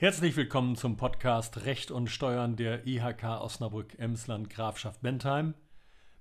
[0.00, 5.54] Herzlich willkommen zum Podcast Recht und Steuern der IHK Osnabrück-Emsland Grafschaft Bentheim.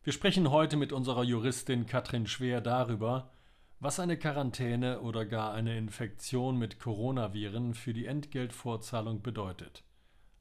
[0.01, 3.29] Wir sprechen heute mit unserer Juristin Katrin Schwer darüber,
[3.79, 9.83] was eine Quarantäne oder gar eine Infektion mit Coronaviren für die Entgeltvorzahlung bedeutet.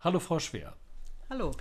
[0.01, 0.75] Hallo Frau Schwer.
[1.29, 1.53] Hallo.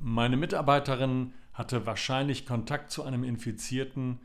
[0.00, 4.20] Meine Mitarbeiterin hatte wahrscheinlich Kontakt zu einem Infizierten.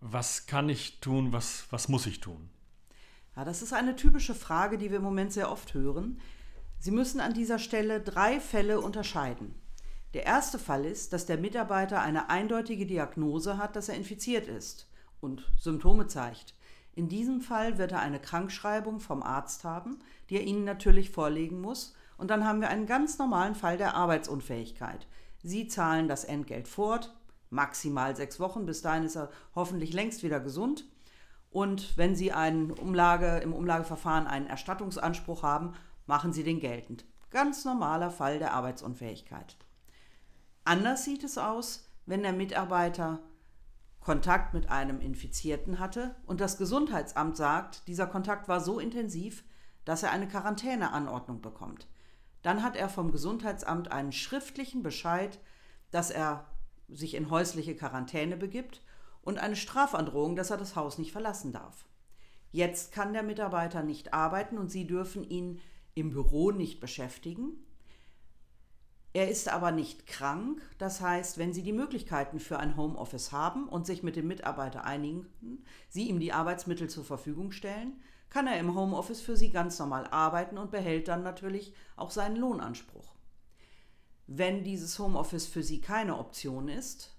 [0.00, 1.32] Was kann ich tun?
[1.32, 2.50] Was, was muss ich tun?
[3.36, 6.20] Ja, das ist eine typische Frage, die wir im Moment sehr oft hören.
[6.78, 9.54] Sie müssen an dieser Stelle drei Fälle unterscheiden.
[10.14, 14.86] Der erste Fall ist, dass der Mitarbeiter eine eindeutige Diagnose hat, dass er infiziert ist
[15.20, 16.54] und Symptome zeigt.
[16.94, 21.60] In diesem Fall wird er eine Krankschreibung vom Arzt haben, die er Ihnen natürlich vorlegen
[21.62, 21.94] muss.
[22.18, 25.06] Und dann haben wir einen ganz normalen Fall der Arbeitsunfähigkeit.
[25.42, 27.14] Sie zahlen das Entgelt fort,
[27.48, 30.84] maximal sechs Wochen, bis dahin ist er hoffentlich längst wieder gesund.
[31.52, 35.74] Und wenn Sie einen Umlage, im Umlageverfahren einen Erstattungsanspruch haben,
[36.06, 37.04] machen Sie den geltend.
[37.30, 39.56] Ganz normaler Fall der Arbeitsunfähigkeit.
[40.64, 43.20] Anders sieht es aus, wenn der Mitarbeiter
[44.00, 49.44] Kontakt mit einem Infizierten hatte und das Gesundheitsamt sagt, dieser Kontakt war so intensiv,
[49.84, 51.86] dass er eine Quarantäneanordnung bekommt.
[52.42, 55.38] Dann hat er vom Gesundheitsamt einen schriftlichen Bescheid,
[55.90, 56.46] dass er
[56.88, 58.82] sich in häusliche Quarantäne begibt
[59.22, 61.86] und eine Strafandrohung, dass er das Haus nicht verlassen darf.
[62.50, 65.60] Jetzt kann der Mitarbeiter nicht arbeiten und Sie dürfen ihn
[65.94, 67.64] im Büro nicht beschäftigen.
[69.14, 73.68] Er ist aber nicht krank, das heißt, wenn Sie die Möglichkeiten für ein Homeoffice haben
[73.68, 75.26] und sich mit dem Mitarbeiter einigen,
[75.88, 78.00] Sie ihm die Arbeitsmittel zur Verfügung stellen,
[78.30, 82.36] kann er im Homeoffice für Sie ganz normal arbeiten und behält dann natürlich auch seinen
[82.36, 83.14] Lohnanspruch.
[84.26, 87.11] Wenn dieses Homeoffice für Sie keine Option ist,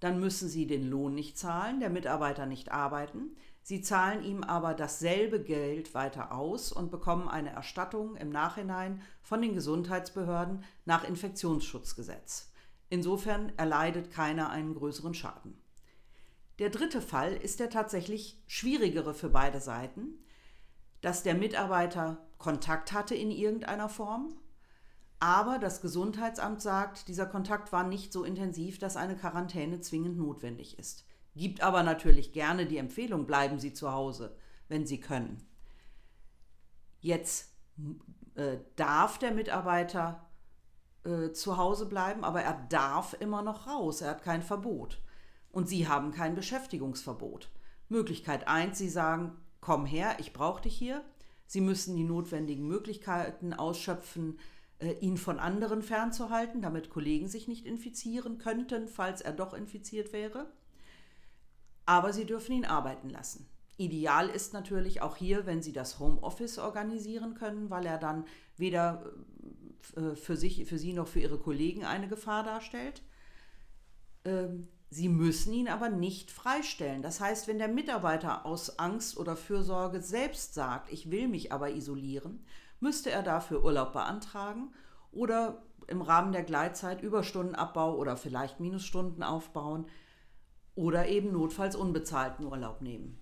[0.00, 3.36] dann müssen Sie den Lohn nicht zahlen, der Mitarbeiter nicht arbeiten.
[3.62, 9.42] Sie zahlen ihm aber dasselbe Geld weiter aus und bekommen eine Erstattung im Nachhinein von
[9.42, 12.52] den Gesundheitsbehörden nach Infektionsschutzgesetz.
[12.90, 15.60] Insofern erleidet keiner einen größeren Schaden.
[16.58, 20.18] Der dritte Fall ist der tatsächlich schwierigere für beide Seiten,
[21.00, 24.34] dass der Mitarbeiter Kontakt hatte in irgendeiner Form
[25.18, 30.78] aber das Gesundheitsamt sagt, dieser Kontakt war nicht so intensiv, dass eine Quarantäne zwingend notwendig
[30.78, 31.04] ist.
[31.34, 34.36] Gibt aber natürlich gerne die Empfehlung, bleiben Sie zu Hause,
[34.68, 35.46] wenn Sie können.
[37.00, 37.52] Jetzt
[38.34, 40.26] äh, darf der Mitarbeiter
[41.04, 44.00] äh, zu Hause bleiben, aber er darf immer noch raus.
[44.00, 45.00] Er hat kein Verbot.
[45.50, 47.50] Und Sie haben kein Beschäftigungsverbot.
[47.88, 51.04] Möglichkeit 1, Sie sagen, komm her, ich brauche dich hier.
[51.46, 54.38] Sie müssen die notwendigen Möglichkeiten ausschöpfen,
[55.00, 60.52] ihn von anderen fernzuhalten, damit Kollegen sich nicht infizieren könnten, falls er doch infiziert wäre.
[61.86, 63.48] Aber sie dürfen ihn arbeiten lassen.
[63.78, 68.24] Ideal ist natürlich auch hier, wenn Sie das Homeoffice organisieren können, weil er dann
[68.56, 69.04] weder
[69.96, 73.02] äh, für, sich, für Sie noch für Ihre Kollegen eine Gefahr darstellt.
[74.88, 77.02] Sie müssen ihn aber nicht freistellen.
[77.02, 81.70] Das heißt, wenn der Mitarbeiter aus Angst oder Fürsorge selbst sagt, ich will mich aber
[81.70, 82.44] isolieren,
[82.78, 84.72] müsste er dafür Urlaub beantragen
[85.10, 89.86] oder im Rahmen der Gleitzeit Überstundenabbau oder vielleicht Minusstunden aufbauen
[90.74, 93.18] oder eben notfalls unbezahlten Urlaub nehmen.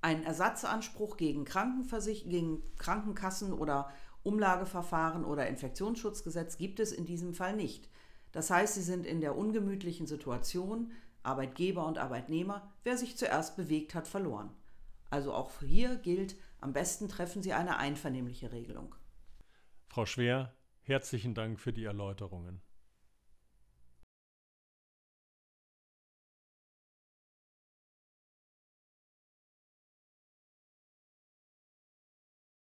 [0.00, 3.90] Ein Ersatzanspruch gegen, gegen Krankenkassen oder
[4.22, 7.88] Umlageverfahren oder Infektionsschutzgesetz gibt es in diesem Fall nicht.
[8.32, 13.94] Das heißt, Sie sind in der ungemütlichen Situation, Arbeitgeber und Arbeitnehmer, wer sich zuerst bewegt
[13.94, 14.50] hat, verloren.
[15.10, 18.94] Also auch hier gilt, am besten treffen Sie eine einvernehmliche Regelung.
[19.88, 22.60] Frau Schwer, herzlichen Dank für die Erläuterungen.